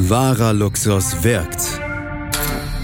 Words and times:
Wahrer 0.00 0.52
Luxus 0.52 1.24
wirkt. 1.24 1.80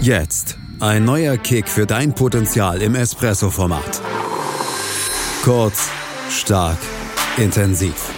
Jetzt 0.01 0.57
ein 0.81 1.05
neuer 1.05 1.37
Kick 1.37 1.69
für 1.69 1.85
dein 1.85 2.13
Potenzial 2.13 2.81
im 2.81 2.93
Espresso-Format. 2.93 4.01
Kurz, 5.41 5.89
stark, 6.29 6.77
intensiv. 7.37 8.11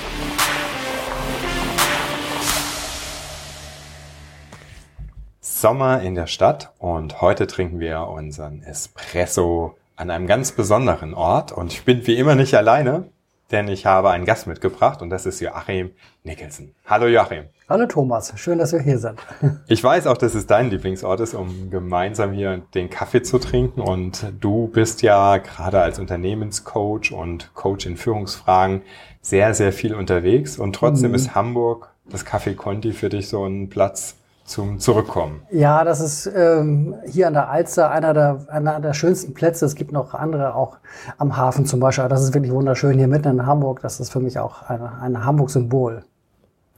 Sommer 5.42 6.02
in 6.02 6.16
der 6.16 6.26
Stadt 6.26 6.74
und 6.80 7.22
heute 7.22 7.46
trinken 7.46 7.80
wir 7.80 8.08
unseren 8.08 8.64
Espresso 8.64 9.78
an 9.96 10.10
einem 10.10 10.26
ganz 10.26 10.54
besonderen 10.54 11.14
Ort 11.14 11.52
und 11.52 11.72
ich 11.72 11.86
bin 11.86 12.08
wie 12.08 12.16
immer 12.16 12.34
nicht 12.34 12.56
alleine, 12.56 13.08
denn 13.52 13.68
ich 13.68 13.86
habe 13.86 14.10
einen 14.10 14.26
Gast 14.26 14.48
mitgebracht 14.48 15.02
und 15.02 15.10
das 15.10 15.26
ist 15.26 15.40
Joachim 15.40 15.92
Nicholson. 16.24 16.74
Hallo 16.86 17.08
Joachim. 17.08 17.46
Hallo 17.70 17.86
Thomas, 17.86 18.34
schön, 18.38 18.58
dass 18.60 18.74
wir 18.74 18.82
hier 18.82 18.98
sind. 18.98 19.20
Ich 19.68 19.84
weiß 19.84 20.08
auch, 20.08 20.18
dass 20.18 20.36
es 20.36 20.48
dein 20.48 20.70
Lieblingsort 20.70 21.20
ist, 21.20 21.34
um 21.34 21.70
gemeinsam 21.70 22.32
hier 22.32 22.62
den 22.74 22.90
Kaffee 22.90 23.22
zu 23.22 23.40
trinken 23.40 23.82
und 23.82 24.32
du 24.40 24.68
bist 24.68 25.02
ja 25.02 25.38
gerade 25.38 25.82
als 25.82 26.00
Unternehmenscoach 26.00 27.12
und 27.12 27.54
Coach 27.54 27.86
in 27.86 27.98
Führungsfragen 27.98 28.84
sehr, 29.22 29.54
sehr 29.54 29.74
viel 29.74 29.96
unterwegs 29.96 30.58
und 30.58 30.74
trotzdem 30.74 31.10
mhm. 31.10 31.16
ist 31.16 31.36
Hamburg, 31.36 31.90
das 32.10 32.26
Café 32.26 32.56
Conti 32.56 32.94
für 32.94 33.10
dich 33.10 33.28
so 33.28 33.46
ein 33.46 33.70
Platz, 33.70 34.16
zum 34.48 34.80
Zurückkommen. 34.80 35.42
Ja, 35.52 35.84
das 35.84 36.00
ist 36.00 36.26
ähm, 36.26 36.96
hier 37.06 37.28
an 37.28 37.34
der 37.34 37.50
Alster 37.50 37.92
einer 37.92 38.14
der, 38.14 38.46
einer 38.48 38.80
der 38.80 38.94
schönsten 38.94 39.34
Plätze. 39.34 39.66
Es 39.66 39.76
gibt 39.76 39.92
noch 39.92 40.14
andere 40.14 40.56
auch 40.56 40.78
am 41.18 41.36
Hafen 41.36 41.66
zum 41.66 41.80
Beispiel. 41.80 42.08
Das 42.08 42.24
ist 42.24 42.34
wirklich 42.34 42.54
wunderschön 42.54 42.98
hier 42.98 43.08
mitten 43.08 43.28
in 43.28 43.46
Hamburg. 43.46 43.82
Das 43.82 44.00
ist 44.00 44.10
für 44.10 44.22
mich 44.22 44.40
auch 44.40 44.64
ein, 44.64 44.82
ein 44.82 45.26
Hamburg-Symbol. 45.26 46.04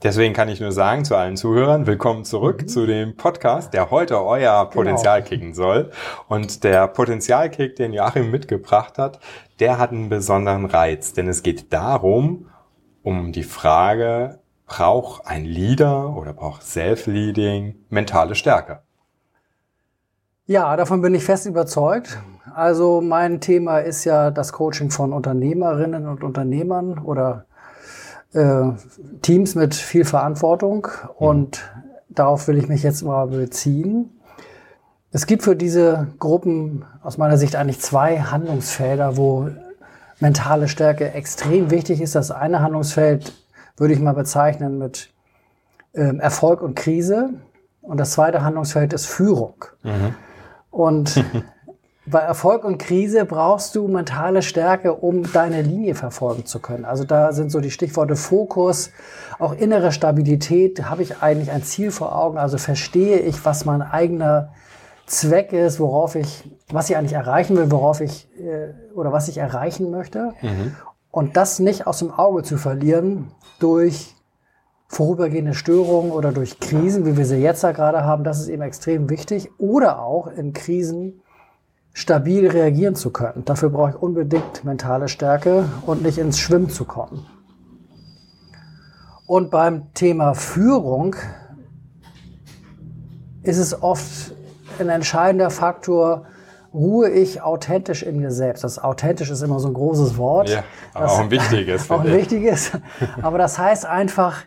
Deswegen 0.02 0.34
kann 0.34 0.48
ich 0.48 0.60
nur 0.60 0.72
sagen 0.72 1.04
zu 1.04 1.14
allen 1.14 1.36
Zuhörern, 1.36 1.86
willkommen 1.86 2.24
zurück 2.24 2.62
mhm. 2.62 2.68
zu 2.68 2.86
dem 2.86 3.16
Podcast, 3.16 3.72
der 3.72 3.90
heute 3.90 4.24
euer 4.24 4.64
genau. 4.64 4.64
Potenzial 4.64 5.20
genau. 5.20 5.28
kicken 5.28 5.54
soll. 5.54 5.90
Und 6.26 6.64
der 6.64 6.88
Potenzialkick, 6.88 7.76
den 7.76 7.92
Joachim 7.92 8.30
mitgebracht 8.30 8.98
hat, 8.98 9.20
der 9.60 9.78
hat 9.78 9.92
einen 9.92 10.08
besonderen 10.08 10.64
Reiz, 10.64 11.12
denn 11.12 11.28
es 11.28 11.42
geht 11.42 11.72
darum, 11.72 12.46
um 13.02 13.30
die 13.30 13.42
Frage, 13.44 14.39
braucht 14.70 15.26
ein 15.26 15.44
Leader 15.44 16.16
oder 16.16 16.32
braucht 16.32 16.62
Self-Leading 16.62 17.74
mentale 17.88 18.36
Stärke? 18.36 18.78
Ja, 20.46 20.76
davon 20.76 21.02
bin 21.02 21.12
ich 21.12 21.24
fest 21.24 21.44
überzeugt. 21.46 22.18
Also 22.54 23.00
mein 23.00 23.40
Thema 23.40 23.80
ist 23.80 24.04
ja 24.04 24.30
das 24.30 24.52
Coaching 24.52 24.92
von 24.92 25.12
Unternehmerinnen 25.12 26.06
und 26.06 26.22
Unternehmern 26.22 27.00
oder 27.00 27.46
äh, 28.32 28.70
Teams 29.22 29.56
mit 29.56 29.74
viel 29.74 30.04
Verantwortung 30.04 30.86
und 31.16 31.58
mhm. 31.58 32.14
darauf 32.14 32.46
will 32.46 32.56
ich 32.56 32.68
mich 32.68 32.84
jetzt 32.84 33.02
mal 33.02 33.26
beziehen. 33.26 34.20
Es 35.10 35.26
gibt 35.26 35.42
für 35.42 35.56
diese 35.56 36.06
Gruppen 36.20 36.84
aus 37.02 37.18
meiner 37.18 37.38
Sicht 37.38 37.56
eigentlich 37.56 37.80
zwei 37.80 38.20
Handlungsfelder, 38.20 39.16
wo 39.16 39.48
mentale 40.20 40.68
Stärke 40.68 41.12
extrem 41.12 41.72
wichtig 41.72 42.00
ist. 42.00 42.14
Das 42.14 42.30
eine 42.30 42.60
Handlungsfeld 42.60 43.32
würde 43.76 43.94
ich 43.94 44.00
mal 44.00 44.14
bezeichnen 44.14 44.78
mit 44.78 45.12
ähm, 45.94 46.20
Erfolg 46.20 46.62
und 46.62 46.74
Krise. 46.74 47.30
Und 47.82 47.98
das 47.98 48.12
zweite 48.12 48.42
Handlungsfeld 48.42 48.92
ist 48.92 49.06
Führung. 49.06 49.64
Mhm. 49.82 50.14
Und 50.70 51.24
bei 52.06 52.20
Erfolg 52.20 52.64
und 52.64 52.78
Krise 52.78 53.24
brauchst 53.24 53.74
du 53.76 53.88
mentale 53.88 54.42
Stärke, 54.42 54.94
um 54.94 55.30
deine 55.32 55.62
Linie 55.62 55.94
verfolgen 55.94 56.46
zu 56.46 56.58
können. 56.58 56.84
Also 56.84 57.04
da 57.04 57.32
sind 57.32 57.50
so 57.50 57.60
die 57.60 57.70
Stichworte 57.70 58.16
Fokus, 58.16 58.90
auch 59.38 59.52
innere 59.52 59.92
Stabilität. 59.92 60.90
Habe 60.90 61.02
ich 61.02 61.22
eigentlich 61.22 61.50
ein 61.50 61.62
Ziel 61.62 61.90
vor 61.90 62.16
Augen? 62.16 62.38
Also 62.38 62.58
verstehe 62.58 63.18
ich, 63.18 63.44
was 63.44 63.64
mein 63.64 63.82
eigener 63.82 64.52
Zweck 65.06 65.52
ist, 65.52 65.80
worauf 65.80 66.14
ich, 66.14 66.48
was 66.70 66.88
ich 66.88 66.96
eigentlich 66.96 67.14
erreichen 67.14 67.56
will, 67.56 67.70
worauf 67.70 68.00
ich 68.00 68.28
äh, 68.38 68.72
oder 68.94 69.12
was 69.12 69.28
ich 69.28 69.38
erreichen 69.38 69.90
möchte. 69.90 70.32
Mhm. 70.40 70.76
Und 71.10 71.36
das 71.36 71.58
nicht 71.58 71.86
aus 71.86 71.98
dem 71.98 72.12
Auge 72.12 72.42
zu 72.42 72.56
verlieren 72.56 73.32
durch 73.58 74.14
vorübergehende 74.86 75.54
Störungen 75.54 76.12
oder 76.12 76.32
durch 76.32 76.58
Krisen, 76.60 77.06
wie 77.06 77.16
wir 77.16 77.24
sie 77.24 77.36
jetzt 77.36 77.62
ja 77.62 77.72
gerade 77.72 78.04
haben, 78.04 78.24
das 78.24 78.40
ist 78.40 78.48
eben 78.48 78.62
extrem 78.62 79.08
wichtig. 79.08 79.50
Oder 79.58 80.00
auch 80.00 80.26
in 80.26 80.52
Krisen 80.52 81.22
stabil 81.92 82.48
reagieren 82.48 82.94
zu 82.94 83.10
können. 83.10 83.44
Dafür 83.44 83.70
brauche 83.70 83.90
ich 83.90 83.96
unbedingt 83.96 84.64
mentale 84.64 85.08
Stärke 85.08 85.64
und 85.86 86.02
nicht 86.02 86.18
ins 86.18 86.38
Schwimmen 86.38 86.70
zu 86.70 86.84
kommen. 86.84 87.26
Und 89.26 89.50
beim 89.50 89.94
Thema 89.94 90.34
Führung 90.34 91.14
ist 93.42 93.58
es 93.58 93.80
oft 93.80 94.34
ein 94.80 94.88
entscheidender 94.88 95.50
Faktor, 95.50 96.26
ruhe 96.72 97.10
ich 97.10 97.42
authentisch 97.42 98.02
in 98.02 98.18
mir 98.18 98.30
selbst. 98.30 98.64
Das 98.64 98.78
authentisch 98.78 99.30
ist 99.30 99.42
immer 99.42 99.60
so 99.60 99.68
ein 99.68 99.74
großes 99.74 100.16
Wort. 100.16 100.48
Ja, 100.48 100.64
aber 100.94 101.04
das, 101.04 101.12
auch 101.12 101.20
ein 101.20 101.30
wichtiges. 101.30 101.90
auch 101.90 102.00
ein 102.00 102.12
wichtiges. 102.12 102.72
Aber 103.22 103.38
das 103.38 103.58
heißt 103.58 103.86
einfach, 103.86 104.44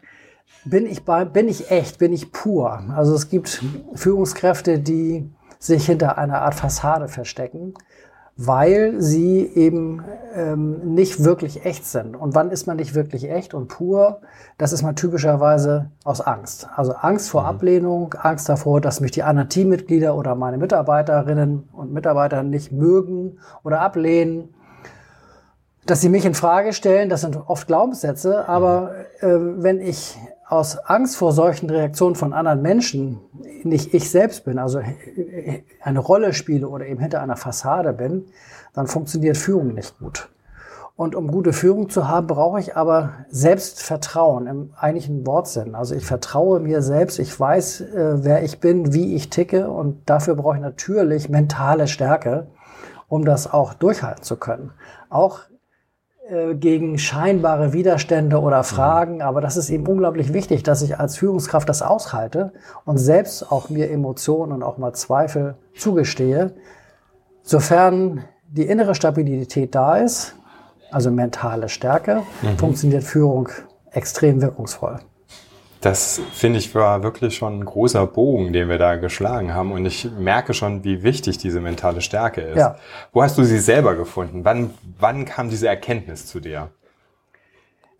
bin 0.65 0.85
ich, 0.85 1.03
bei, 1.03 1.25
bin 1.25 1.47
ich 1.47 1.71
echt, 1.71 1.99
bin 1.99 2.13
ich 2.13 2.31
pur. 2.31 2.83
Also 2.95 3.13
es 3.13 3.29
gibt 3.29 3.63
Führungskräfte, 3.95 4.79
die 4.79 5.29
sich 5.59 5.85
hinter 5.85 6.17
einer 6.17 6.41
Art 6.41 6.55
Fassade 6.55 7.07
verstecken 7.07 7.73
weil 8.35 8.99
sie 8.99 9.45
eben 9.45 10.03
ähm, 10.33 10.95
nicht 10.95 11.23
wirklich 11.23 11.65
echt 11.65 11.85
sind. 11.85 12.15
Und 12.15 12.33
wann 12.33 12.49
ist 12.49 12.65
man 12.65 12.77
nicht 12.77 12.95
wirklich 12.95 13.29
echt 13.29 13.53
und 13.53 13.67
pur? 13.67 14.21
Das 14.57 14.73
ist 14.73 14.81
man 14.81 14.95
typischerweise 14.95 15.91
aus 16.03 16.19
Angst. 16.19 16.67
Also 16.75 16.93
Angst 16.93 17.29
vor 17.29 17.41
mhm. 17.41 17.47
Ablehnung, 17.47 18.15
Angst 18.17 18.49
davor, 18.49 18.81
dass 18.81 19.01
mich 19.01 19.11
die 19.11 19.21
anderen 19.21 19.49
Teammitglieder 19.49 20.15
oder 20.15 20.33
meine 20.33 20.57
Mitarbeiterinnen 20.57 21.69
und 21.71 21.93
Mitarbeiter 21.93 22.41
nicht 22.41 22.71
mögen 22.71 23.37
oder 23.63 23.81
ablehnen, 23.81 24.55
dass 25.85 26.01
sie 26.01 26.09
mich 26.09 26.25
in 26.25 26.33
Frage 26.33 26.73
stellen. 26.73 27.09
Das 27.09 27.21
sind 27.21 27.37
oft 27.37 27.67
Glaubenssätze. 27.67 28.49
Aber 28.49 28.93
mhm. 29.21 29.27
äh, 29.59 29.63
wenn 29.63 29.79
ich 29.79 30.17
aus 30.47 30.77
Angst 30.77 31.15
vor 31.15 31.31
solchen 31.31 31.69
Reaktionen 31.69 32.15
von 32.15 32.33
anderen 32.33 32.61
Menschen 32.61 33.19
nicht 33.63 33.93
ich 33.93 34.09
selbst 34.09 34.45
bin, 34.45 34.59
also 34.59 34.81
eine 35.81 35.99
Rolle 35.99 36.33
spiele 36.33 36.67
oder 36.67 36.85
eben 36.85 36.99
hinter 36.99 37.21
einer 37.21 37.37
Fassade 37.37 37.93
bin, 37.93 38.25
dann 38.73 38.87
funktioniert 38.87 39.37
Führung 39.37 39.73
nicht 39.73 39.97
gut. 39.99 40.29
Und 40.95 41.15
um 41.15 41.27
gute 41.31 41.53
Führung 41.53 41.89
zu 41.89 42.07
haben, 42.07 42.27
brauche 42.27 42.59
ich 42.59 42.75
aber 42.75 43.13
Selbstvertrauen 43.29 44.45
im 44.45 44.73
eigentlichen 44.77 45.25
Wortsinn. 45.25 45.73
Also 45.73 45.95
ich 45.95 46.05
vertraue 46.05 46.59
mir 46.59 46.83
selbst, 46.83 47.17
ich 47.17 47.37
weiß, 47.37 47.81
äh, 47.81 48.23
wer 48.23 48.43
ich 48.43 48.59
bin, 48.59 48.93
wie 48.93 49.15
ich 49.15 49.31
ticke 49.31 49.71
und 49.71 50.07
dafür 50.07 50.35
brauche 50.35 50.55
ich 50.55 50.61
natürlich 50.61 51.29
mentale 51.29 51.87
Stärke, 51.87 52.45
um 53.07 53.25
das 53.25 53.51
auch 53.51 53.73
durchhalten 53.73 54.23
zu 54.23 54.35
können. 54.35 54.71
Auch 55.09 55.39
gegen 56.55 56.97
scheinbare 56.97 57.73
Widerstände 57.73 58.39
oder 58.39 58.63
Fragen, 58.63 59.21
aber 59.21 59.41
das 59.41 59.57
ist 59.57 59.69
eben 59.69 59.85
unglaublich 59.85 60.31
wichtig, 60.33 60.63
dass 60.63 60.81
ich 60.81 60.97
als 60.97 61.17
Führungskraft 61.17 61.67
das 61.67 61.81
aushalte 61.81 62.53
und 62.85 62.97
selbst 62.97 63.51
auch 63.51 63.69
mir 63.69 63.91
Emotionen 63.91 64.53
und 64.53 64.63
auch 64.63 64.77
mal 64.77 64.93
Zweifel 64.93 65.55
zugestehe. 65.75 66.53
Sofern 67.41 68.23
die 68.47 68.63
innere 68.63 68.95
Stabilität 68.95 69.75
da 69.75 69.97
ist, 69.97 70.35
also 70.91 71.11
mentale 71.11 71.67
Stärke, 71.67 72.21
mhm. 72.41 72.57
funktioniert 72.57 73.03
Führung 73.03 73.49
extrem 73.91 74.41
wirkungsvoll. 74.41 74.99
Das 75.83 76.21
finde 76.31 76.59
ich 76.59 76.73
war 76.75 77.03
wirklich 77.03 77.35
schon 77.35 77.59
ein 77.59 77.65
großer 77.65 78.07
Bogen, 78.07 78.53
den 78.53 78.69
wir 78.69 78.77
da 78.77 78.95
geschlagen 78.95 79.53
haben. 79.53 79.73
Und 79.73 79.85
ich 79.85 80.09
merke 80.17 80.53
schon, 80.53 80.85
wie 80.85 81.03
wichtig 81.03 81.39
diese 81.39 81.59
mentale 81.59 81.99
Stärke 81.99 82.39
ist. 82.39 82.57
Ja. 82.57 82.77
Wo 83.11 83.21
hast 83.21 83.37
du 83.37 83.43
sie 83.43 83.59
selber 83.59 83.95
gefunden? 83.95 84.45
Wann, 84.45 84.69
wann 84.97 85.25
kam 85.25 85.49
diese 85.49 85.67
Erkenntnis 85.67 86.25
zu 86.25 86.39
dir? 86.39 86.69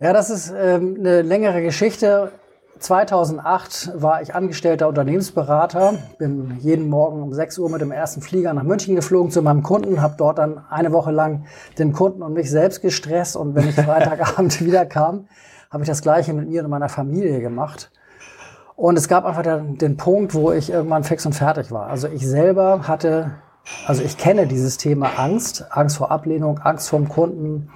Ja, 0.00 0.14
das 0.14 0.30
ist 0.30 0.50
ähm, 0.56 0.96
eine 0.98 1.20
längere 1.20 1.60
Geschichte. 1.60 2.32
2008 2.78 3.92
war 3.94 4.22
ich 4.22 4.34
angestellter 4.34 4.88
Unternehmensberater, 4.88 5.94
bin 6.18 6.58
jeden 6.60 6.88
Morgen 6.88 7.22
um 7.22 7.34
6 7.34 7.58
Uhr 7.58 7.68
mit 7.68 7.82
dem 7.82 7.92
ersten 7.92 8.22
Flieger 8.22 8.52
nach 8.54 8.62
München 8.62 8.96
geflogen 8.96 9.30
zu 9.30 9.42
meinem 9.42 9.62
Kunden, 9.62 10.00
habe 10.00 10.14
dort 10.16 10.38
dann 10.38 10.64
eine 10.70 10.92
Woche 10.92 11.10
lang 11.10 11.44
den 11.78 11.92
Kunden 11.92 12.22
und 12.22 12.32
mich 12.32 12.50
selbst 12.50 12.80
gestresst 12.80 13.36
und 13.36 13.54
wenn 13.54 13.68
ich 13.68 13.74
Freitagabend 13.74 14.60
wiederkam, 14.64 15.28
habe 15.74 15.82
ich 15.82 15.88
das 15.88 16.02
Gleiche 16.02 16.32
mit 16.32 16.48
mir 16.48 16.62
und 16.62 16.70
meiner 16.70 16.88
Familie 16.88 17.40
gemacht. 17.40 17.90
Und 18.76 18.96
es 18.96 19.08
gab 19.08 19.24
einfach 19.24 19.42
den, 19.42 19.76
den 19.76 19.96
Punkt, 19.96 20.32
wo 20.32 20.52
ich 20.52 20.70
irgendwann 20.70 21.02
fix 21.02 21.26
und 21.26 21.32
fertig 21.32 21.72
war. 21.72 21.88
Also 21.88 22.06
ich 22.06 22.26
selber 22.26 22.86
hatte, 22.86 23.32
also 23.86 24.02
ich 24.02 24.16
kenne 24.16 24.46
dieses 24.46 24.78
Thema 24.78 25.18
Angst, 25.18 25.66
Angst 25.70 25.96
vor 25.96 26.12
Ablehnung, 26.12 26.58
Angst 26.58 26.88
vom 26.88 27.08
Kunden, 27.08 27.70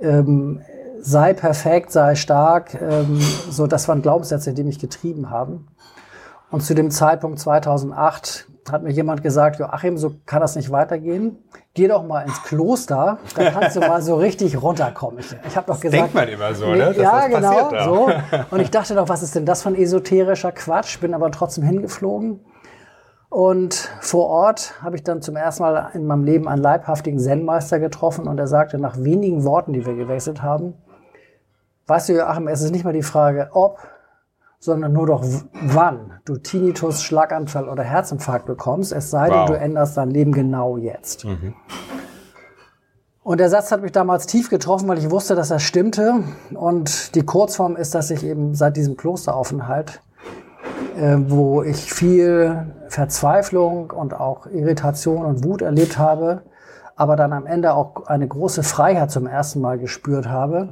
ähm, 0.00 0.60
sei 0.98 1.34
perfekt, 1.34 1.92
sei 1.92 2.16
stark. 2.16 2.80
Ähm, 2.80 3.20
so, 3.48 3.68
das 3.68 3.86
waren 3.86 4.02
Glaubenssätze, 4.02 4.52
die 4.52 4.64
mich 4.64 4.80
getrieben 4.80 5.30
haben. 5.30 5.68
Und 6.50 6.62
zu 6.62 6.74
dem 6.74 6.90
Zeitpunkt 6.90 7.38
2008 7.38 8.48
hat 8.70 8.82
mir 8.82 8.90
jemand 8.90 9.22
gesagt, 9.22 9.60
Joachim, 9.60 9.98
so 9.98 10.16
kann 10.26 10.40
das 10.40 10.56
nicht 10.56 10.70
weitergehen. 10.70 11.38
Geh 11.76 11.86
doch 11.86 12.02
mal 12.02 12.22
ins 12.22 12.42
Kloster, 12.42 13.18
da 13.36 13.50
kannst 13.50 13.76
du 13.76 13.80
mal 13.80 14.02
so 14.02 14.16
richtig 14.16 14.60
runterkommen. 14.60 15.20
Ich, 15.20 15.36
ich 15.46 15.56
habe 15.56 15.66
doch 15.66 15.78
gesagt, 15.78 16.02
denkt 16.02 16.14
man 16.14 16.28
immer 16.28 16.54
so, 16.54 16.68
ne? 16.70 16.86
Dass 16.86 16.96
ja, 16.96 17.28
das 17.28 17.36
genau, 17.36 17.70
da. 17.70 17.84
so. 17.84 18.10
Und 18.50 18.60
ich 18.60 18.70
dachte 18.70 18.94
doch, 18.94 19.08
was 19.08 19.22
ist 19.22 19.36
denn 19.36 19.46
das 19.46 19.62
für 19.62 19.68
ein 19.68 19.76
esoterischer 19.76 20.52
Quatsch? 20.52 20.98
Bin 20.98 21.14
aber 21.14 21.30
trotzdem 21.30 21.62
hingeflogen. 21.62 22.40
Und 23.28 23.90
vor 24.00 24.28
Ort 24.28 24.74
habe 24.82 24.96
ich 24.96 25.04
dann 25.04 25.20
zum 25.20 25.36
ersten 25.36 25.62
Mal 25.62 25.90
in 25.92 26.06
meinem 26.06 26.24
Leben 26.24 26.48
einen 26.48 26.62
leibhaftigen 26.62 27.18
Zen-Meister 27.18 27.78
getroffen 27.78 28.26
und 28.26 28.38
er 28.38 28.46
sagte 28.46 28.78
nach 28.78 28.96
wenigen 28.98 29.44
Worten, 29.44 29.72
die 29.74 29.84
wir 29.84 29.94
gewechselt 29.94 30.42
haben, 30.42 30.74
weißt 31.86 32.08
du, 32.08 32.14
Joachim, 32.14 32.48
es 32.48 32.62
ist 32.62 32.70
nicht 32.70 32.84
mal 32.84 32.94
die 32.94 33.02
Frage, 33.02 33.50
ob, 33.52 33.78
sondern 34.58 34.92
nur 34.92 35.06
doch 35.06 35.24
wann 35.62 36.12
du 36.24 36.36
Tinnitus, 36.36 37.02
Schlaganfall 37.02 37.68
oder 37.68 37.82
Herzinfarkt 37.82 38.46
bekommst, 38.46 38.92
es 38.92 39.10
sei 39.10 39.28
Wow. 39.28 39.46
denn, 39.46 39.46
du 39.54 39.60
änderst 39.60 39.96
dein 39.96 40.10
Leben 40.10 40.32
genau 40.32 40.76
jetzt. 40.76 41.24
Und 43.22 43.40
der 43.40 43.50
Satz 43.50 43.72
hat 43.72 43.82
mich 43.82 43.92
damals 43.92 44.26
tief 44.26 44.50
getroffen, 44.50 44.86
weil 44.88 44.98
ich 44.98 45.10
wusste, 45.10 45.34
dass 45.34 45.50
er 45.50 45.58
stimmte. 45.58 46.22
Und 46.54 47.14
die 47.16 47.24
Kurzform 47.24 47.76
ist, 47.76 47.94
dass 47.94 48.10
ich 48.10 48.24
eben 48.24 48.54
seit 48.54 48.76
diesem 48.76 48.96
Klosteraufenthalt, 48.96 50.00
äh, 50.96 51.16
wo 51.26 51.62
ich 51.62 51.92
viel 51.92 52.72
Verzweiflung 52.88 53.90
und 53.90 54.14
auch 54.14 54.46
Irritation 54.46 55.24
und 55.24 55.44
Wut 55.44 55.62
erlebt 55.62 55.98
habe, 55.98 56.42
aber 56.94 57.16
dann 57.16 57.32
am 57.32 57.46
Ende 57.46 57.74
auch 57.74 58.06
eine 58.06 58.26
große 58.28 58.62
Freiheit 58.62 59.10
zum 59.10 59.26
ersten 59.26 59.60
Mal 59.60 59.78
gespürt 59.78 60.28
habe, 60.28 60.68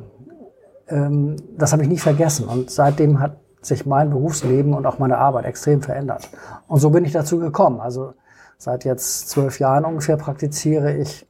ähm, 0.89 1.37
das 1.59 1.73
habe 1.73 1.83
ich 1.83 1.89
nie 1.89 1.99
vergessen. 1.99 2.47
Und 2.47 2.71
seitdem 2.71 3.19
hat 3.21 3.37
sich 3.67 3.87
mein 3.87 4.11
Berufsleben 4.11 4.75
und 4.75 4.87
auch 4.87 4.99
meine 4.99 5.19
Arbeit 5.19 5.45
extrem 5.45 5.83
verändert. 5.83 6.29
Und 6.67 6.81
so 6.81 6.91
bin 6.91 7.05
ich 7.05 7.13
dazu 7.13 7.39
gekommen. 7.39 7.81
Also 7.81 8.15
seit 8.59 8.85
jetzt 8.85 9.29
zwölf 9.29 9.59
Jahren 9.59 9.85
ungefähr 9.85 10.17
praktiziere 10.17 10.95
ich 10.95 11.27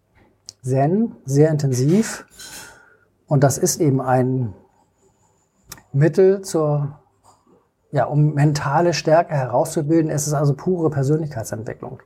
Zen 0.62 1.16
sehr 1.24 1.50
intensiv. 1.50 2.26
Und 3.26 3.44
das 3.44 3.58
ist 3.58 3.80
eben 3.80 4.00
ein 4.00 4.54
Mittel 5.92 6.42
zur, 6.42 6.98
ja, 7.90 8.04
um 8.04 8.34
mentale 8.34 8.92
Stärke 8.92 9.34
herauszubilden. 9.34 10.10
Es 10.10 10.26
ist 10.26 10.34
also 10.34 10.54
pure 10.54 10.90
Persönlichkeitsentwicklung. 10.90 12.00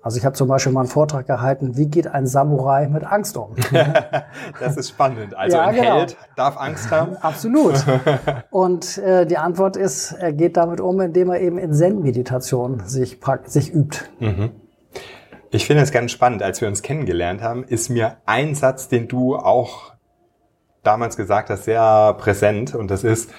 Also 0.00 0.16
ich 0.18 0.24
habe 0.24 0.34
zum 0.34 0.48
Beispiel 0.48 0.72
mal 0.72 0.80
einen 0.80 0.88
Vortrag 0.88 1.26
gehalten, 1.26 1.76
wie 1.76 1.86
geht 1.86 2.06
ein 2.06 2.26
Samurai 2.26 2.86
mit 2.88 3.04
Angst 3.04 3.36
um? 3.36 3.54
Das 4.60 4.76
ist 4.76 4.90
spannend. 4.90 5.36
Also 5.36 5.56
Ja, 5.56 5.66
ein 5.66 5.74
genau. 5.74 5.98
Held 5.98 6.16
darf 6.36 6.56
Angst 6.56 6.90
haben. 6.90 7.16
Absolut. 7.16 7.84
Und 8.50 8.98
äh, 8.98 9.26
die 9.26 9.38
Antwort 9.38 9.76
ist, 9.76 10.12
er 10.12 10.32
geht 10.32 10.56
damit 10.56 10.80
um, 10.80 11.00
indem 11.00 11.30
er 11.30 11.40
eben 11.40 11.58
in 11.58 11.72
Zen-Meditation 11.72 12.82
sich, 12.86 13.20
sich 13.44 13.74
übt. 13.74 13.98
Ich 15.50 15.66
finde 15.66 15.82
es 15.82 15.92
ganz 15.92 16.12
spannend. 16.12 16.42
Als 16.42 16.60
wir 16.60 16.68
uns 16.68 16.82
kennengelernt 16.82 17.42
haben, 17.42 17.64
ist 17.64 17.88
mir 17.88 18.18
ein 18.26 18.54
Satz, 18.54 18.88
den 18.88 19.08
du 19.08 19.36
auch 19.36 19.94
damals 20.82 21.16
gesagt 21.16 21.50
hast, 21.50 21.64
sehr 21.64 22.14
präsent. 22.18 22.74
Und 22.74 22.90
das 22.90 23.04
ist, 23.04 23.30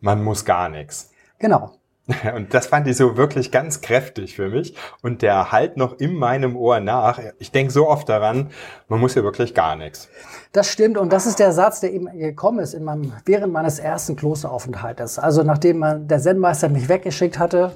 man 0.00 0.22
muss 0.22 0.44
gar 0.44 0.68
nichts. 0.68 1.10
Genau. 1.38 1.72
Und 2.36 2.52
das 2.52 2.66
fand 2.66 2.88
ich 2.88 2.96
so 2.96 3.16
wirklich 3.16 3.52
ganz 3.52 3.80
kräftig 3.80 4.34
für 4.34 4.48
mich. 4.48 4.74
Und 5.02 5.22
der 5.22 5.52
halt 5.52 5.76
noch 5.76 5.98
in 5.98 6.14
meinem 6.14 6.56
Ohr 6.56 6.80
nach. 6.80 7.20
Ich 7.38 7.52
denke 7.52 7.72
so 7.72 7.88
oft 7.88 8.08
daran, 8.08 8.50
man 8.88 9.00
muss 9.00 9.14
ja 9.14 9.22
wirklich 9.22 9.54
gar 9.54 9.76
nichts. 9.76 10.08
Das 10.52 10.68
stimmt 10.68 10.98
und 10.98 11.12
das 11.12 11.26
ist 11.26 11.38
der 11.38 11.52
Satz, 11.52 11.80
der 11.80 11.92
eben 11.92 12.06
gekommen 12.18 12.58
ist 12.58 12.74
in 12.74 12.84
meinem, 12.84 13.12
während 13.24 13.52
meines 13.52 13.78
ersten 13.78 14.16
Klosteraufenthaltes. 14.16 15.18
Also 15.18 15.42
nachdem 15.42 16.08
der 16.08 16.18
Zen-Meister 16.18 16.68
mich 16.68 16.88
weggeschickt 16.88 17.38
hatte 17.38 17.72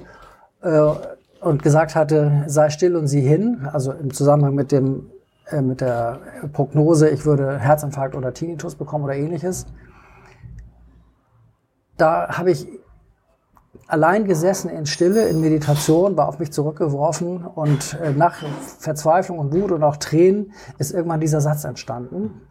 äh, 0.61 0.89
und 1.39 1.63
gesagt 1.63 1.95
hatte, 1.95 2.43
sei 2.47 2.69
still 2.69 2.95
und 2.95 3.07
sieh 3.07 3.21
hin, 3.21 3.67
also 3.71 3.93
im 3.93 4.13
Zusammenhang 4.13 4.55
mit 4.55 4.71
dem 4.71 5.09
äh, 5.49 5.61
mit 5.61 5.81
der 5.81 6.19
Prognose, 6.53 7.09
ich 7.09 7.25
würde 7.25 7.57
Herzinfarkt 7.57 8.15
oder 8.15 8.33
Tinnitus 8.33 8.75
bekommen 8.75 9.05
oder 9.05 9.15
ähnliches. 9.15 9.65
Da 11.97 12.37
habe 12.37 12.51
ich 12.51 12.67
allein 13.87 14.25
gesessen 14.25 14.69
in 14.69 14.85
Stille, 14.85 15.27
in 15.27 15.41
Meditation, 15.41 16.17
war 16.17 16.27
auf 16.27 16.39
mich 16.39 16.51
zurückgeworfen 16.51 17.45
und 17.45 17.97
äh, 18.03 18.11
nach 18.11 18.35
Verzweiflung 18.79 19.39
und 19.39 19.53
Wut 19.53 19.71
und 19.71 19.83
auch 19.83 19.97
Tränen 19.97 20.51
ist 20.77 20.93
irgendwann 20.93 21.19
dieser 21.19 21.41
Satz 21.41 21.63
entstanden. 21.63 22.41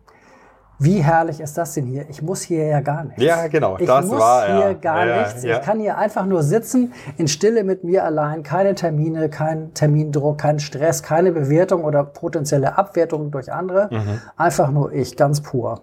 Wie 0.78 0.98
herrlich 1.02 1.40
ist 1.40 1.56
das 1.56 1.72
denn 1.72 1.86
hier? 1.86 2.04
Ich 2.10 2.20
muss 2.20 2.42
hier 2.42 2.66
ja 2.66 2.80
gar 2.80 3.04
nichts. 3.04 3.22
Ja, 3.22 3.46
genau, 3.46 3.78
Ich 3.78 3.86
das 3.86 4.04
muss 4.06 4.20
war, 4.20 4.44
hier 4.46 4.54
ja. 4.60 4.72
gar 4.74 5.06
Ja, 5.06 5.18
nichts. 5.22 5.42
ja. 5.42 5.56
Ich 5.58 5.62
kann 5.64 5.80
hier 5.80 5.96
einfach 5.96 6.26
nur 6.26 6.42
sitzen, 6.42 6.92
in 7.16 7.28
Stille 7.28 7.64
mit 7.64 7.82
mir 7.82 8.04
allein, 8.04 8.42
keine 8.42 8.74
Termine, 8.74 9.30
kein 9.30 9.72
Termindruck, 9.72 10.36
kein 10.36 10.58
Stress, 10.58 11.02
keine 11.02 11.32
Bewertung 11.32 11.82
oder 11.84 12.04
potenzielle 12.04 12.76
Abwertung 12.76 13.30
durch 13.30 13.50
andere. 13.50 13.88
Mhm. 13.90 14.20
Einfach 14.36 14.70
nur 14.70 14.92
ich, 14.92 15.16
ganz 15.16 15.40
pur. 15.40 15.80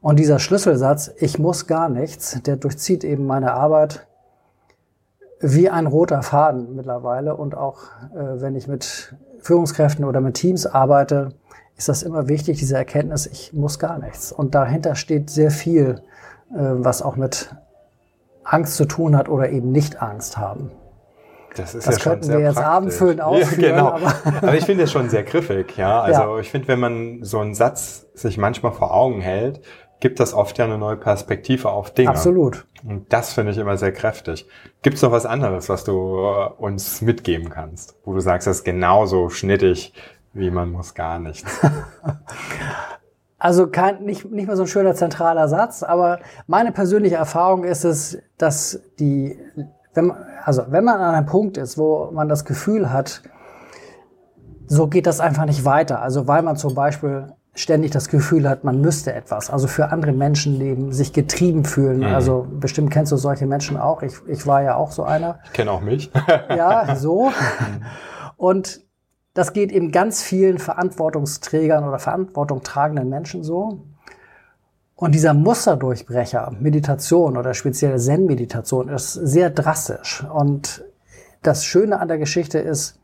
Und 0.00 0.20
dieser 0.20 0.38
Schlüsselsatz, 0.38 1.10
ich 1.18 1.40
muss 1.40 1.66
gar 1.66 1.88
nichts, 1.88 2.40
der 2.42 2.54
durchzieht 2.56 3.02
eben 3.02 3.26
meine 3.26 3.54
Arbeit 3.54 4.06
wie 5.42 5.68
ein 5.68 5.86
roter 5.86 6.22
Faden 6.22 6.74
mittlerweile. 6.76 7.36
Und 7.36 7.56
auch 7.56 7.78
äh, 8.14 8.40
wenn 8.40 8.54
ich 8.56 8.68
mit 8.68 9.14
Führungskräften 9.40 10.04
oder 10.04 10.20
mit 10.20 10.34
Teams 10.34 10.66
arbeite, 10.66 11.30
ist 11.76 11.88
das 11.88 12.02
immer 12.02 12.28
wichtig, 12.28 12.58
diese 12.58 12.76
Erkenntnis, 12.76 13.26
ich 13.26 13.52
muss 13.52 13.78
gar 13.78 13.98
nichts. 13.98 14.30
Und 14.32 14.54
dahinter 14.54 14.94
steht 14.94 15.30
sehr 15.30 15.50
viel, 15.50 16.00
äh, 16.50 16.56
was 16.58 17.02
auch 17.02 17.16
mit 17.16 17.54
Angst 18.44 18.76
zu 18.76 18.84
tun 18.86 19.16
hat 19.16 19.28
oder 19.28 19.50
eben 19.50 19.72
nicht 19.72 20.00
Angst 20.02 20.36
haben. 20.38 20.70
Das 21.56 21.74
ist 21.74 21.86
Das 21.86 21.96
ja 21.96 22.00
schon 22.00 22.12
könnten 22.12 22.26
sehr 22.26 22.38
wir 22.38 22.44
jetzt 22.46 22.54
praktisch. 22.54 22.72
abendfüllend 22.72 23.20
ausführen, 23.22 23.60
Ja, 23.62 23.70
genau. 23.70 23.88
aber- 23.90 24.14
Aber, 24.42 24.54
ich 24.54 24.64
finde 24.64 24.84
es 24.84 24.92
schon 24.92 25.08
sehr 25.10 25.22
griffig, 25.22 25.76
ja. 25.76 26.00
Also 26.00 26.20
Ja. 26.22 26.38
ich 26.38 26.50
finde, 26.50 26.68
wenn 26.68 26.80
man 26.80 27.18
so 27.22 27.40
einen 27.40 27.54
Satz 27.54 28.06
sich 28.14 28.38
manchmal 28.38 28.72
vor 28.72 28.94
Augen 28.94 29.20
hält, 29.20 29.60
gibt 30.02 30.18
das 30.18 30.34
oft 30.34 30.58
ja 30.58 30.64
eine 30.64 30.78
neue 30.78 30.96
Perspektive 30.96 31.70
auf 31.70 31.94
Dinge. 31.94 32.10
Absolut. 32.10 32.66
Und 32.84 33.12
das 33.12 33.32
finde 33.32 33.52
ich 33.52 33.58
immer 33.58 33.76
sehr 33.76 33.92
kräftig. 33.92 34.48
Gibt 34.82 34.96
es 34.96 35.02
noch 35.02 35.12
was 35.12 35.26
anderes, 35.26 35.68
was 35.68 35.84
du 35.84 35.92
äh, 35.92 36.48
uns 36.58 37.02
mitgeben 37.02 37.50
kannst, 37.50 37.94
wo 38.04 38.12
du 38.12 38.18
sagst, 38.18 38.48
das 38.48 38.58
ist 38.58 38.64
genauso 38.64 39.28
schnittig, 39.28 39.94
wie 40.32 40.50
man 40.50 40.72
muss 40.72 40.94
gar 40.94 41.18
nichts. 41.18 41.44
Also 43.38 43.66
kein, 43.66 44.04
nicht, 44.04 44.30
nicht 44.30 44.46
mehr 44.46 44.54
so 44.54 44.62
ein 44.62 44.68
schöner 44.68 44.94
zentraler 44.94 45.48
Satz, 45.48 45.82
aber 45.82 46.20
meine 46.46 46.70
persönliche 46.70 47.16
Erfahrung 47.16 47.64
ist 47.64 47.82
es, 47.82 48.18
dass 48.38 48.80
die, 49.00 49.36
wenn 49.94 50.06
man, 50.06 50.18
also 50.44 50.62
wenn 50.68 50.84
man 50.84 51.00
an 51.00 51.16
einem 51.16 51.26
Punkt 51.26 51.56
ist, 51.56 51.76
wo 51.76 52.12
man 52.12 52.28
das 52.28 52.44
Gefühl 52.44 52.92
hat, 52.92 53.20
so 54.68 54.86
geht 54.86 55.08
das 55.08 55.18
einfach 55.18 55.44
nicht 55.44 55.64
weiter. 55.64 56.00
Also 56.02 56.28
weil 56.28 56.42
man 56.42 56.54
zum 56.54 56.76
Beispiel 56.76 57.32
ständig 57.54 57.90
das 57.90 58.08
Gefühl 58.08 58.48
hat, 58.48 58.64
man 58.64 58.80
müsste 58.80 59.12
etwas, 59.12 59.50
also 59.50 59.68
für 59.68 59.90
andere 59.90 60.12
Menschen 60.12 60.58
leben, 60.58 60.92
sich 60.92 61.12
getrieben 61.12 61.64
fühlen. 61.64 62.02
Also 62.04 62.46
bestimmt 62.50 62.90
kennst 62.90 63.12
du 63.12 63.16
solche 63.16 63.46
Menschen 63.46 63.76
auch. 63.76 64.02
Ich, 64.02 64.14
ich 64.26 64.46
war 64.46 64.62
ja 64.62 64.76
auch 64.76 64.90
so 64.90 65.04
einer. 65.04 65.40
Ich 65.44 65.52
kenne 65.52 65.70
auch 65.70 65.80
mich. 65.80 66.10
Ja, 66.48 66.96
so. 66.96 67.30
Und 68.36 68.80
das 69.34 69.52
geht 69.52 69.72
eben 69.72 69.92
ganz 69.92 70.22
vielen 70.22 70.58
Verantwortungsträgern 70.58 71.84
oder 71.84 71.98
Verantwortung 71.98 72.62
tragenden 72.62 73.08
Menschen 73.08 73.42
so. 73.42 73.82
Und 74.94 75.14
dieser 75.14 75.34
Musterdurchbrecher, 75.34 76.52
Meditation 76.60 77.36
oder 77.36 77.54
spezielle 77.54 77.96
Zen-Meditation 77.98 78.88
ist 78.88 79.12
sehr 79.12 79.50
drastisch. 79.50 80.24
Und 80.32 80.84
das 81.42 81.64
Schöne 81.64 81.98
an 81.98 82.08
der 82.08 82.18
Geschichte 82.18 82.58
ist, 82.58 83.00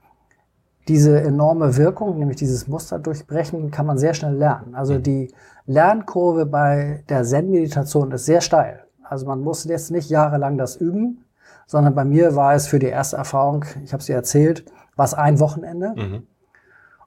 diese 0.88 1.20
enorme 1.20 1.76
Wirkung, 1.76 2.18
nämlich 2.18 2.38
dieses 2.38 2.66
Musterdurchbrechen, 2.66 3.70
kann 3.70 3.86
man 3.86 3.98
sehr 3.98 4.14
schnell 4.14 4.34
lernen. 4.34 4.74
Also 4.74 4.98
die 4.98 5.32
Lernkurve 5.66 6.46
bei 6.46 7.04
der 7.08 7.24
Zen-Meditation 7.24 8.10
ist 8.12 8.24
sehr 8.24 8.40
steil. 8.40 8.84
Also 9.02 9.26
man 9.26 9.40
muss 9.40 9.64
jetzt 9.64 9.90
nicht 9.90 10.10
jahrelang 10.10 10.58
das 10.58 10.76
üben, 10.76 11.24
sondern 11.66 11.94
bei 11.94 12.04
mir 12.04 12.34
war 12.34 12.54
es 12.54 12.66
für 12.66 12.78
die 12.78 12.86
erste 12.86 13.16
Erfahrung, 13.16 13.64
ich 13.84 13.92
habe 13.92 14.02
sie 14.02 14.12
erzählt, 14.12 14.64
war 14.96 15.04
es 15.04 15.14
ein 15.14 15.38
Wochenende. 15.40 15.94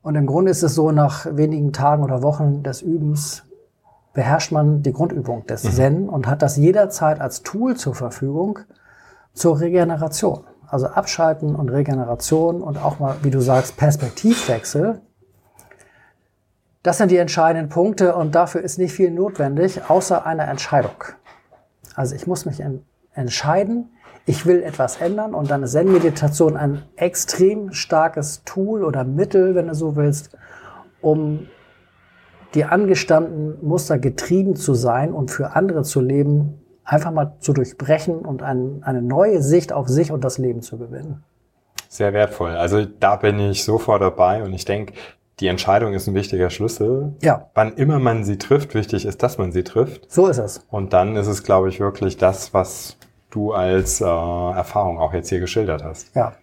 Und 0.04 0.16
im 0.16 0.26
Grunde 0.26 0.52
ist 0.52 0.64
es 0.64 0.76
so, 0.76 0.92
nach 0.92 1.26
wenigen 1.36 1.74
Tagen 1.74 2.04
oder 2.04 2.24
Wochen 2.24 2.64
des 2.64 2.82
Übens 2.82 3.44
beherrscht 4.14 4.52
man 4.52 4.82
die 4.82 4.94
Grundübung 4.94 5.46
des 5.46 5.64
Zen 5.76 6.10
und 6.10 6.28
hat 6.28 6.42
das 6.42 6.58
jederzeit 6.58 7.22
als 7.22 7.44
Tool 7.44 7.76
zur 7.76 7.96
Verfügung 7.96 8.60
zur 9.34 9.60
Regeneration. 9.60 10.44
Also 10.72 10.88
Abschalten 10.88 11.54
und 11.54 11.68
Regeneration 11.68 12.62
und 12.62 12.78
auch 12.78 12.98
mal, 12.98 13.18
wie 13.24 13.30
du 13.30 13.42
sagst, 13.42 13.75
Perspektivwechsel. 13.75 15.01
Das 16.82 16.98
sind 16.98 17.12
die 17.12 17.18
entscheidenden 17.18 17.68
Punkte 17.68 18.16
und 18.16 18.36
dafür 18.36 18.62
ist 18.62 18.78
nicht 18.78 18.94
viel 18.94 19.12
notwendig, 19.12 19.82
außer 19.90 20.25
einer 20.25 20.48
Entscheidung. 20.48 21.04
Also 21.96 22.16
ich 22.16 22.25
muss 22.25 22.46
mich 22.46 22.62
en 22.62 22.86
entscheiden, 23.13 23.90
ich 24.25 24.46
will 24.46 24.63
etwas 24.63 25.01
ändern 25.01 25.34
und 25.34 25.51
dann 25.51 25.63
ist 25.63 25.74
Zen-Meditation 25.74 26.56
ein 26.56 26.84
extrem 26.96 27.74
starkes 27.74 28.46
Tool 28.46 28.86
oder 28.86 29.04
Mittel, 29.04 29.54
wenn 29.56 29.68
du 29.68 29.75
so 29.75 29.98
willst, 29.98 30.38
um 31.01 31.48
die 32.54 32.63
angestammten 32.63 33.58
Muster 33.62 34.00
getrieben 34.00 34.56
zu 34.56 34.74
sein 34.74 35.12
und 35.12 35.32
für 35.32 35.58
andere 35.58 35.84
zu 35.84 36.00
leben, 36.00 36.61
einfach 36.84 37.12
mal 37.12 37.34
zu 37.40 37.54
durchbrechen 37.54 38.20
und 38.20 38.42
ein, 38.42 38.82
eine 38.84 39.02
neue 39.02 39.42
Sicht 39.42 39.74
auf 39.74 39.88
sich 39.88 40.12
und 40.12 40.24
das 40.24 40.38
Leben 40.38 40.62
zu 40.62 40.78
gewinnen. 40.78 41.24
Sehr 41.90 42.14
wertvoll. 42.14 42.52
Also 42.52 42.86
da 42.86 43.18
bin 43.18 43.40
ich 43.40 43.64
sofort 43.64 44.02
dabei 44.02 44.44
und 44.44 44.54
ich 44.54 44.66
denke, 44.66 44.94
die 45.40 45.48
Entscheidung 45.48 45.94
ist 45.94 46.08
ein 46.08 46.14
wichtiger 46.14 46.50
Schlüssel. 46.50 47.14
Ja. 47.22 47.48
Wann 47.56 47.74
immer 47.74 48.00
man 48.00 48.24
sie 48.24 48.38
trifft, 48.38 48.76
wichtig 48.76 49.06
ist, 49.06 49.24
dass 49.24 49.38
man 49.38 49.52
sie 49.52 49.64
trifft. 49.64 50.10
So 50.12 50.28
ist 50.28 50.38
es. 50.38 50.66
Und 50.70 50.94
dann 50.94 51.16
ist 51.16 51.28
es, 51.28 51.44
glaube 51.44 51.70
ich, 51.70 51.80
wirklich 51.80 52.18
das, 52.18 52.54
was 52.54 52.98
du 53.32 53.52
als 53.52 54.02
äh, 54.02 54.06
Erfahrung 54.06 55.00
auch 55.00 55.14
jetzt 55.14 55.30
hier 55.30 55.40
geschildert 55.40 55.84
hast. 55.84 56.16
Ja. 56.16 56.34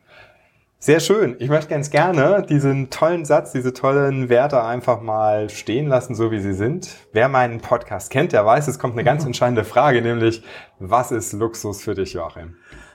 Sehr 0.80 1.00
schön. 1.00 1.35
Ich 1.40 1.49
möchte 1.49 1.70
ganz 1.70 1.90
gerne 1.90 2.47
diesen 2.49 2.88
tollen 2.88 3.25
Satz, 3.25 3.50
diese 3.50 3.73
tollen 3.73 4.28
Werte 4.28 4.62
einfach 4.62 5.00
mal 5.00 5.50
stehen 5.50 5.88
lassen, 5.88 6.14
so 6.14 6.30
wie 6.30 6.38
sie 6.38 6.52
sind. 6.52 6.88
Wer 7.12 7.28
meinen 7.28 7.61
Podcast 7.61 8.11
kennt, 8.11 8.30
der 8.30 8.47
weiß, 8.47 8.68
es 8.68 8.78
kommt 8.78 8.92
eine 8.92 9.02
ganz 9.02 9.25
entscheidende 9.26 9.64
Frage, 9.64 10.00
nämlich, 10.02 10.44
was 10.78 11.11
ist 11.11 11.32
Luxus 11.32 11.82
für 11.82 11.97
dich, 11.97 12.12
Joachim? 12.12 12.54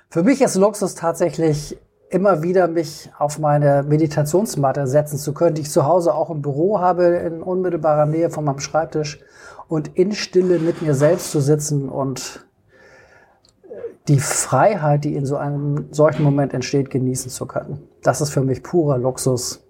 Für 0.10 0.24
mich 0.24 0.42
ist 0.42 0.56
Luxus 0.56 0.96
tatsächlich 0.96 1.78
immer 2.10 2.42
wieder 2.42 2.70
mich 2.70 3.12
auf 3.20 3.38
meine 3.38 3.84
Meditationsmatte 3.84 4.88
setzen 4.88 5.18
zu 5.18 5.34
können, 5.34 5.56
die 5.56 5.64
ich 5.64 5.72
zu 5.72 5.86
Hause 5.86 6.14
auch 6.14 6.30
im 6.30 6.42
Büro 6.42 6.80
habe, 6.80 7.04
in 7.04 7.42
unmittelbarer 7.42 8.06
Nähe 8.06 8.30
von 8.30 8.46
meinem 8.46 8.60
Schreibtisch 8.60 9.20
und 9.68 9.98
in 9.98 10.14
Stille 10.14 10.60
mit 10.60 10.82
mir 10.82 10.94
selbst 10.94 11.32
zu 11.32 11.42
sitzen 11.42 11.90
und 11.90 12.46
die 14.08 14.20
Freiheit, 14.20 15.04
die 15.06 15.16
in 15.16 15.26
so 15.26 15.38
einem 15.38 15.88
solchen 15.92 16.24
Moment 16.24 16.54
entsteht, 16.54 16.90
genießen 16.90 17.32
zu 17.32 17.46
können. 17.46 17.82
Das 18.04 18.22
ist 18.22 18.32
für 18.32 18.42
mich 18.42 18.62
purer 18.64 18.98
Luxus. 18.98 19.64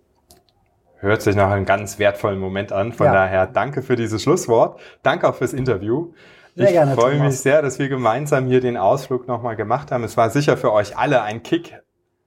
Hört 0.97 1.21
sich 1.21 1.35
nach 1.35 1.51
einem 1.51 1.65
ganz 1.65 1.99
wertvollen 1.99 2.39
Moment 2.39 2.71
an. 2.71 2.93
Von 2.93 3.07
Ja. 3.07 3.13
daher 3.13 3.45
danke 3.47 3.81
für 3.81 3.95
dieses 3.95 4.23
Schlusswort. 4.23 4.79
Danke 5.03 5.27
auch 5.27 5.35
fürs 5.35 5.53
Interview. 5.53 6.13
Sehr 6.55 6.67
ich 6.67 6.71
gerne, 6.73 6.93
freue 6.95 7.13
Thomas. 7.17 7.33
mich 7.33 7.39
sehr, 7.41 7.61
dass 7.61 7.77
wir 7.79 7.89
gemeinsam 7.89 8.45
hier 8.45 8.61
den 8.61 8.77
Ausflug 8.77 9.27
nochmal 9.27 9.55
gemacht 9.55 9.91
haben. 9.91 10.03
Es 10.03 10.17
war 10.17 10.29
sicher 10.29 10.55
für 10.55 10.71
euch 10.71 10.97
alle 10.97 11.21
ein 11.23 11.43
Kick 11.43 11.82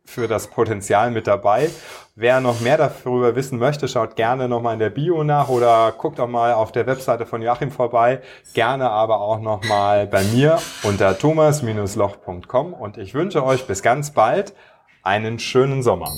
für 0.06 0.28
das 0.28 0.48
Potenzial 0.48 1.10
mit 1.10 1.26
dabei. 1.26 1.70
Wer 2.14 2.40
noch 2.40 2.60
mehr 2.60 2.78
darüber 2.78 3.36
wissen 3.36 3.58
möchte, 3.58 3.88
schaut 3.88 4.16
gerne 4.16 4.48
nochmal 4.48 4.74
in 4.74 4.78
der 4.78 4.90
Bio 4.90 5.22
nach 5.22 5.48
oder 5.48 5.92
guckt 5.92 6.18
auch 6.18 6.28
mal 6.28 6.54
auf 6.54 6.72
der 6.72 6.86
Webseite 6.86 7.26
von 7.26 7.42
Joachim 7.42 7.70
vorbei. 7.70 8.20
Gerne 8.54 8.88
aber 8.88 9.20
auch 9.20 9.40
nochmal 9.40 10.06
bei 10.06 10.24
mir 10.24 10.58
unter 10.82 11.18
thomas-loch.com 11.18 12.72
und 12.72 12.96
ich 12.96 13.14
wünsche 13.14 13.44
euch 13.44 13.66
bis 13.66 13.82
ganz 13.82 14.12
bald 14.12 14.54
einen 15.02 15.38
schönen 15.38 15.82
Sommer. 15.82 16.10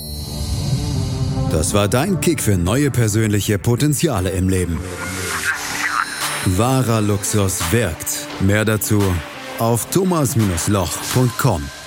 Das 1.51 1.75
war 1.75 1.89
dein 1.89 2.21
Kick 2.21 2.43
für 2.43 2.57
neue 2.57 2.91
persönliche 2.91 3.59
Potenziale 3.59 4.31
im 4.31 4.49
Leben. 4.49 4.79
Wahrer 6.45 7.01
Luxus 7.01 7.61
wirkt. 7.73 8.27
Mehr 8.41 8.65
dazu 8.65 9.03
auf 9.59 9.87
thomas-loch.com. 9.91 11.78